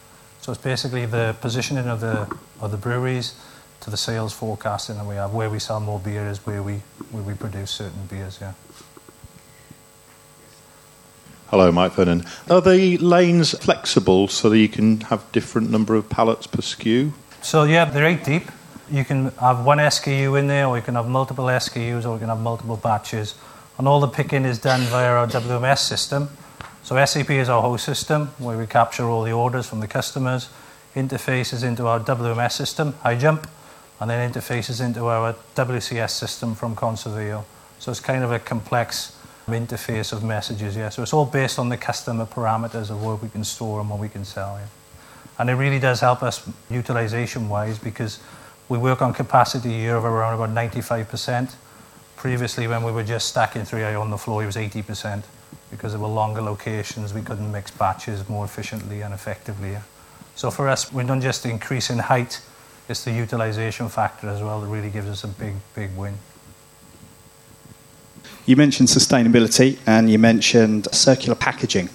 So 0.50 0.54
it's 0.54 0.64
basically 0.64 1.06
the 1.06 1.36
positioning 1.42 1.88
of 1.88 2.00
the 2.00 2.28
of 2.60 2.72
the 2.72 2.78
breweries 2.78 3.36
to 3.82 3.92
the 3.92 3.98
sales 3.98 4.34
forecasting 4.34 4.98
that 4.98 5.06
we 5.06 5.14
have. 5.14 5.32
Where 5.32 5.48
we 5.48 5.60
sell 5.60 5.80
more 5.80 6.00
beer 6.00 6.28
is 6.28 6.44
where 6.44 6.64
we 6.64 6.82
where 7.12 7.22
we 7.22 7.36
produce 7.36 7.70
certain 7.70 8.08
beers. 8.08 8.40
Yeah. 8.42 8.54
Hello, 11.52 11.72
Mike 11.72 11.92
Vernon. 11.92 12.26
Are 12.50 12.62
the 12.62 12.98
lanes 12.98 13.52
flexible 13.60 14.28
so 14.28 14.50
that 14.50 14.58
you 14.58 14.70
can 14.70 15.02
have 15.02 15.32
different 15.32 15.70
number 15.70 15.94
of 15.94 16.10
pallets 16.10 16.48
per 16.48 16.64
SKU? 16.64 17.12
So 17.44 17.62
yeah, 17.66 17.86
they're 17.86 18.08
eight 18.08 18.24
deep. 18.24 18.50
You 18.90 19.06
can 19.06 19.30
have 19.34 19.64
one 19.64 19.78
SKU 19.78 20.40
in 20.40 20.48
there, 20.48 20.66
or 20.66 20.78
you 20.78 20.82
can 20.82 20.96
have 20.96 21.08
multiple 21.08 21.46
SKUs, 21.46 22.08
or 22.08 22.14
you 22.14 22.20
can 22.20 22.30
have 22.30 22.40
multiple 22.40 22.78
batches. 22.78 23.36
And 23.78 23.88
all 23.88 24.00
the 24.00 24.08
picking 24.08 24.46
is 24.46 24.58
done 24.58 24.82
via 24.90 25.12
our 25.12 25.28
WMS 25.28 25.78
system. 25.78 26.30
So 26.84 27.04
SAP 27.06 27.30
is 27.32 27.50
our 27.50 27.62
host 27.62 27.86
system 27.86 28.28
where 28.40 28.58
we 28.58 28.66
capture 28.66 29.04
all 29.04 29.24
the 29.24 29.32
orders 29.32 29.68
from 29.68 29.80
the 29.80 29.88
customers, 29.88 30.50
interfaces 30.96 31.64
into 31.64 31.86
our 31.86 32.00
WMS 32.00 32.54
system, 32.54 32.94
HighJump, 33.04 33.48
and 34.00 34.10
then 34.10 34.32
interfaces 34.32 34.84
into 34.84 35.06
our 35.06 35.36
WCS 35.56 36.12
system 36.12 36.56
from 36.56 36.76
Consoveyo. 36.76 37.44
So 37.80 37.92
it's 37.92 38.00
kind 38.00 38.24
of 38.24 38.32
a 38.32 38.40
complex 38.40 39.16
interface 39.48 40.14
of 40.14 40.24
messages, 40.24 40.76
yeah. 40.76 40.90
So 40.90 41.02
it's 41.02 41.14
all 41.14 41.26
based 41.26 41.60
on 41.60 41.70
the 41.70 41.78
customer 41.78 42.26
parameters 42.26 42.90
of 42.90 43.04
what 43.04 43.22
we 43.22 43.30
can 43.30 43.44
store 43.44 43.82
and 43.82 43.90
what 43.90 44.00
we 44.00 44.10
can 44.10 44.24
sell, 44.24 44.58
yeah. 44.60 44.68
And 45.38 45.50
it 45.50 45.54
really 45.54 45.80
does 45.80 46.02
help 46.02 46.22
us 46.22 46.48
utilization 46.70 47.50
wise 47.50 47.80
because 47.80 48.20
we 48.68 48.78
work 48.78 49.02
on 49.02 49.14
capacity 49.14 49.72
here 49.72 49.96
of 49.96 50.06
around 50.06 50.36
about 50.36 50.50
95%. 50.50 51.56
Previously, 52.16 52.68
when 52.68 52.84
we 52.84 52.92
were 52.92 53.04
just 53.04 53.30
stacking 53.30 53.62
3i 53.64 54.00
on 54.00 54.10
the 54.10 54.18
floor, 54.18 54.44
it 54.44 54.46
was 54.46 54.58
80% 54.58 55.24
because 55.72 55.94
there 55.94 56.02
were 56.02 56.08
longer 56.08 56.42
locations. 56.42 57.14
We 57.14 57.22
couldn't 57.22 57.52
mix 57.52 57.72
batches 57.72 58.28
more 58.28 58.46
efficiently 58.46 59.02
and 59.02 59.14
effectively. 59.14 59.78
So 60.36 60.52
for 60.52 60.68
us, 60.68 60.92
we're 60.92 61.04
not 61.04 61.22
just 61.22 61.46
increasing 61.46 61.98
height, 61.98 62.42
it's 62.88 63.04
the 63.04 63.12
utilization 63.12 63.88
factor 63.88 64.28
as 64.30 64.42
well 64.42 64.62
that 64.62 64.68
really 64.68 64.90
gives 64.90 65.08
us 65.08 65.24
a 65.24 65.28
big, 65.28 65.54
big 65.76 65.96
win. 65.96 66.18
You 68.46 68.56
mentioned 68.56 68.90
sustainability 68.90 69.78
and 69.86 70.10
you 70.10 70.18
mentioned 70.18 70.88
circular 70.92 71.36
packaging. 71.36 71.90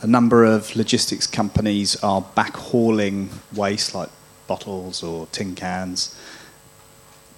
A 0.00 0.06
number 0.06 0.44
of 0.44 0.74
logistics 0.74 1.26
companies 1.26 2.02
are 2.02 2.22
backhauling 2.22 3.28
waste 3.54 3.94
like 3.94 4.08
bottles 4.46 5.02
or 5.02 5.26
tin 5.32 5.54
cans. 5.54 6.18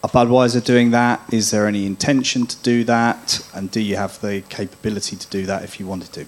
Budweiser 0.08 0.64
doing 0.64 0.90
that? 0.90 1.20
Is 1.32 1.50
there 1.50 1.66
any 1.66 1.86
intention 1.86 2.46
to 2.46 2.56
do 2.62 2.84
that? 2.84 3.46
And 3.54 3.70
do 3.70 3.80
you 3.80 3.96
have 3.96 4.20
the 4.20 4.42
capability 4.48 5.16
to 5.16 5.26
do 5.28 5.46
that 5.46 5.64
if 5.64 5.80
you 5.80 5.86
wanted 5.86 6.12
to? 6.12 6.26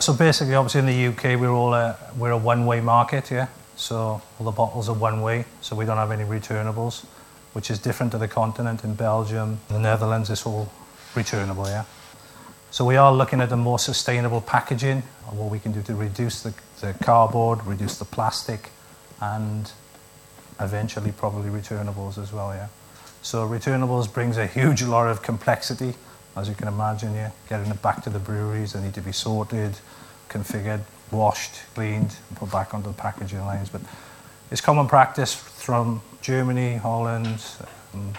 So 0.00 0.12
basically, 0.12 0.54
obviously 0.54 0.80
in 0.80 0.86
the 0.86 1.06
UK, 1.08 1.40
we're 1.40 1.50
all 1.50 1.74
a, 1.74 1.96
we're 2.18 2.32
a 2.32 2.36
one-way 2.36 2.80
market, 2.80 3.30
yeah. 3.30 3.46
So 3.76 4.20
all 4.38 4.44
the 4.44 4.50
bottles 4.50 4.88
are 4.88 4.94
one 4.94 5.22
way, 5.22 5.44
so 5.60 5.76
we 5.76 5.84
don't 5.84 5.96
have 5.96 6.10
any 6.10 6.24
returnables, 6.24 7.04
which 7.52 7.70
is 7.70 7.78
different 7.78 8.12
to 8.12 8.18
the 8.18 8.28
continent. 8.28 8.84
In 8.84 8.94
Belgium, 8.94 9.60
the 9.68 9.78
Netherlands, 9.78 10.30
it's 10.30 10.46
all 10.46 10.70
returnable, 11.14 11.66
yeah. 11.66 11.84
So 12.70 12.84
we 12.84 12.96
are 12.96 13.12
looking 13.12 13.40
at 13.40 13.52
a 13.52 13.56
more 13.56 13.78
sustainable 13.78 14.40
packaging 14.40 15.04
what 15.36 15.50
we 15.50 15.58
can 15.58 15.72
do 15.72 15.82
to 15.82 15.94
reduce 15.94 16.42
the, 16.42 16.54
the 16.80 16.94
cardboard, 17.04 17.64
reduce 17.66 17.98
the 17.98 18.04
plastic, 18.04 18.70
and 19.20 19.70
eventually 20.60 21.12
probably 21.12 21.50
returnables 21.50 22.18
as 22.18 22.32
well, 22.32 22.54
yeah. 22.54 22.68
So 23.22 23.48
returnables 23.48 24.12
brings 24.12 24.36
a 24.36 24.46
huge 24.46 24.82
lot 24.94 25.08
of 25.08 25.22
complexity, 25.22 25.94
as 26.36 26.48
you 26.48 26.54
can 26.54 26.68
imagine, 26.68 27.14
yeah. 27.14 27.30
Getting 27.48 27.70
it 27.70 27.82
back 27.82 28.02
to 28.04 28.10
the 28.10 28.18
breweries, 28.18 28.72
they 28.72 28.82
need 28.82 28.94
to 28.94 29.00
be 29.00 29.12
sorted, 29.12 29.78
configured, 30.28 30.80
washed, 31.10 31.62
cleaned, 31.74 32.16
and 32.28 32.38
put 32.38 32.50
back 32.50 32.74
onto 32.74 32.88
the 32.88 32.94
packaging 32.94 33.40
lines. 33.40 33.68
But 33.68 33.82
it's 34.50 34.60
common 34.60 34.86
practice 34.86 35.34
from 35.34 36.02
Germany, 36.20 36.76
Holland, 36.76 37.42
um, 37.92 38.12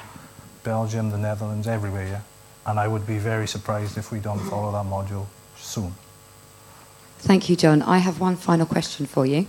Belgium, 0.63 1.11
the 1.11 1.17
Netherlands, 1.17 1.67
everywhere. 1.67 2.07
Yeah? 2.07 2.21
And 2.65 2.79
I 2.79 2.87
would 2.87 3.05
be 3.05 3.17
very 3.17 3.47
surprised 3.47 3.97
if 3.97 4.11
we 4.11 4.19
don't 4.19 4.39
follow 4.49 4.71
that 4.71 4.85
module 4.85 5.27
soon. 5.57 5.93
Thank 7.19 7.49
you, 7.49 7.55
John. 7.55 7.81
I 7.81 7.99
have 7.99 8.19
one 8.19 8.35
final 8.35 8.65
question 8.65 9.05
for 9.05 9.25
you. 9.25 9.47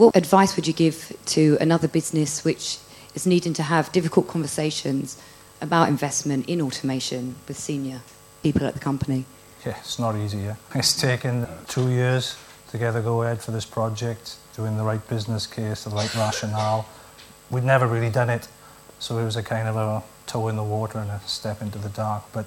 What 0.00 0.16
advice 0.16 0.56
would 0.56 0.66
you 0.66 0.72
give 0.72 1.14
to 1.26 1.58
another 1.60 1.86
business 1.86 2.42
which 2.42 2.78
is 3.14 3.26
needing 3.26 3.52
to 3.52 3.62
have 3.62 3.92
difficult 3.92 4.28
conversations 4.28 5.20
about 5.60 5.90
investment 5.90 6.48
in 6.48 6.62
automation 6.62 7.34
with 7.46 7.58
senior 7.58 8.00
people 8.42 8.66
at 8.66 8.72
the 8.72 8.80
company? 8.80 9.26
Yeah, 9.66 9.76
it's 9.78 9.98
not 9.98 10.16
easy. 10.16 10.38
Yeah? 10.38 10.56
It's 10.74 10.98
taken 10.98 11.46
two 11.68 11.90
years 11.90 12.38
to 12.70 12.78
get 12.78 12.96
a 12.96 13.02
go 13.02 13.24
ahead 13.24 13.42
for 13.42 13.50
this 13.50 13.66
project, 13.66 14.36
doing 14.56 14.78
the 14.78 14.84
right 14.84 15.06
business 15.06 15.46
case, 15.46 15.84
the 15.84 15.90
right 15.90 16.14
rationale. 16.14 16.88
We'd 17.50 17.64
never 17.64 17.86
really 17.86 18.08
done 18.08 18.30
it, 18.30 18.48
so 19.00 19.18
it 19.18 19.24
was 19.26 19.36
a 19.36 19.42
kind 19.42 19.68
of 19.68 19.76
a 19.76 20.02
toe 20.26 20.48
in 20.48 20.56
the 20.56 20.64
water 20.64 20.98
and 20.98 21.10
a 21.10 21.20
step 21.26 21.60
into 21.60 21.76
the 21.76 21.90
dark. 21.90 22.22
But 22.32 22.46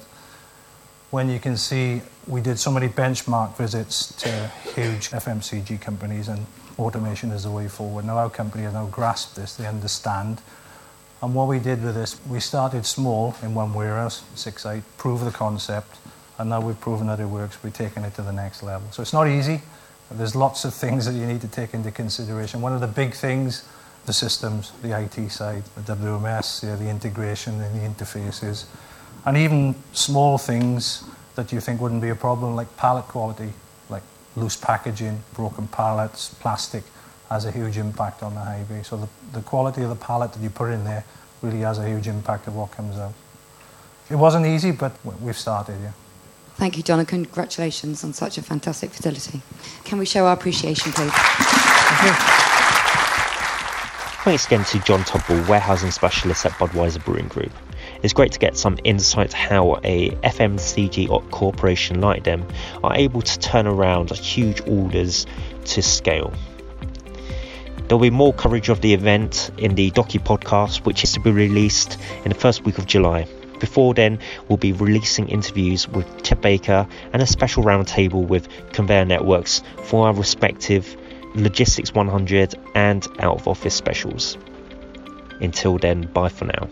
when 1.14 1.30
you 1.30 1.40
can 1.40 1.56
see, 1.56 2.02
we 2.26 2.42
did 2.42 2.58
so 2.58 2.72
many 2.72 2.88
benchmark 2.88 3.56
visits 3.56 4.12
to 4.16 4.30
huge 4.74 5.12
FMCG 5.12 5.80
companies, 5.80 6.28
and 6.28 6.44
automation 6.80 7.30
is 7.30 7.44
the 7.44 7.52
way 7.52 7.68
forward. 7.68 8.04
Now 8.04 8.18
our 8.18 8.32
company 8.32 8.64
has 8.64 8.74
now 8.74 8.88
grasped 8.88 9.36
this, 9.36 9.56
they 9.56 9.68
understand. 9.68 10.42
And 11.22 11.36
what 11.36 11.48
we 11.48 11.60
did 11.60 11.84
with 11.84 11.94
this, 11.94 12.20
we 12.28 12.40
started 12.40 12.88
small 12.88 13.36
in 13.44 13.54
one 13.54 13.76
warehouse, 13.76 14.24
6-8, 14.34 14.82
prove 14.98 15.24
the 15.24 15.30
concept, 15.30 15.98
and 16.40 16.50
now 16.50 16.62
we've 16.62 16.82
proven 16.82 17.06
that 17.06 17.20
it 17.20 17.28
works. 17.28 17.64
We're 17.64 17.70
taking 17.70 18.02
it 18.02 18.16
to 18.16 18.24
the 18.24 18.34
next 18.34 18.64
level. 18.64 18.88
So 18.90 19.04
it's 19.04 19.14
not 19.14 19.28
easy. 19.28 19.62
There's 20.10 20.36
lots 20.36 20.66
of 20.66 20.74
things 20.74 21.06
that 21.06 21.14
you 21.14 21.28
need 21.28 21.42
to 21.42 21.48
take 21.48 21.76
into 21.76 21.92
consideration. 21.92 22.60
One 22.60 22.74
of 22.74 22.82
the 22.82 22.88
big 22.88 23.14
things, 23.14 23.64
the 24.08 24.14
systems, 24.14 24.72
the 24.82 25.00
IT 25.00 25.30
side, 25.30 25.64
the 25.76 25.96
WMS, 25.96 26.62
the 26.62 26.90
integration 26.90 27.62
and 27.62 27.80
the 27.80 27.88
interfaces, 27.88 28.66
and 29.26 29.38
even 29.38 29.76
small 29.94 30.38
things 30.38 31.04
that 31.36 31.52
you 31.52 31.60
think 31.60 31.82
wouldn't 31.82 32.02
be 32.02 32.10
a 32.10 32.16
problem, 32.16 32.56
like 32.56 32.76
pallet 32.78 33.06
quality, 33.06 33.54
like 33.90 34.04
loose 34.36 34.56
packaging, 34.56 35.24
broken 35.34 35.68
pallets, 35.68 36.30
plastic, 36.40 36.84
has 37.30 37.46
a 37.46 37.52
huge 37.52 37.78
impact 37.78 38.22
on 38.22 38.34
the 38.36 38.40
high 38.40 38.64
bay. 38.64 38.84
So 38.84 38.98
the, 38.98 39.10
the 39.32 39.42
quality 39.42 39.82
of 39.82 39.90
the 39.90 39.96
pallet 39.96 40.34
that 40.34 40.42
you 40.42 40.50
put 40.50 40.72
in 40.72 40.84
there 40.84 41.04
really 41.42 41.62
has 41.62 41.80
a 41.80 41.88
huge 41.88 42.08
impact 42.08 42.48
of 42.48 42.56
what 42.56 42.72
comes 42.72 42.98
out. 42.98 43.14
It 44.10 44.16
wasn't 44.16 44.46
easy, 44.46 44.72
but 44.72 44.94
we've 45.22 45.38
started, 45.38 45.78
yeah. 45.82 45.92
Thank 46.56 46.78
you, 46.78 46.84
John, 46.84 47.00
and 47.00 47.08
congratulations 47.08 48.04
on 48.04 48.14
such 48.14 48.38
a 48.38 48.44
fantastic 48.44 48.92
facility. 48.92 49.42
Can 49.86 49.98
we 49.98 50.06
show 50.06 50.28
our 50.28 50.34
appreciation, 50.34 50.92
please? 50.92 51.12
Thanks 54.24 54.46
again 54.46 54.64
to 54.66 54.80
John 54.80 55.02
Tudball, 55.02 55.48
warehousing 55.50 55.92
specialist 55.92 56.46
at 56.46 56.52
Budweiser 56.54 57.04
Brewing 57.04 57.28
Group. 57.28 57.52
It's 58.04 58.12
great 58.12 58.34
to 58.34 58.40
get 58.40 58.58
some 58.58 58.78
insight 58.84 59.32
how 59.32 59.80
a 59.82 60.10
FMCG 60.10 61.32
corporation 61.32 62.02
like 62.02 62.26
them 62.26 62.46
are 62.84 62.94
able 62.94 63.22
to 63.22 63.40
turn 63.40 63.66
around 63.66 64.12
huge 64.12 64.60
orders 64.68 65.26
to 65.66 65.82
scale. 65.82 66.34
There'll 67.88 68.02
be 68.02 68.10
more 68.10 68.34
coverage 68.34 68.68
of 68.68 68.82
the 68.82 68.94
event 68.94 69.52
in 69.58 69.76
the 69.76 69.90
Docu 69.92 70.20
podcast, 70.20 70.86
which 70.86 71.06
is 71.06 71.14
to 71.14 71.22
be 71.22 71.32
released 71.32 71.98
in 72.26 72.30
the 72.30 72.36
first 72.36 72.66
week 72.66 72.78
of 72.78 72.86
July. 72.86 73.26
Before 73.62 73.94
then, 73.94 74.20
we'll 74.50 74.58
be 74.58 74.74
releasing 74.74 75.30
interviews 75.30 75.88
with 75.88 76.24
Chet 76.24 76.42
Baker 76.42 76.86
and 77.14 77.22
a 77.22 77.26
special 77.26 77.64
roundtable 77.64 78.28
with 78.28 78.50
Conveyor 78.74 79.06
Networks 79.06 79.64
for 79.84 80.08
our 80.08 80.14
respective 80.14 80.98
Logistics 81.36 81.94
100 81.94 82.56
and 82.76 83.08
Out 83.20 83.38
of 83.38 83.48
Office 83.48 83.76
specials. 83.76 84.38
Until 85.40 85.78
then, 85.78 86.02
bye 86.02 86.28
for 86.28 86.46
now. 86.46 86.68